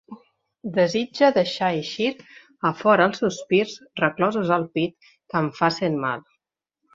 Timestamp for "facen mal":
5.61-6.27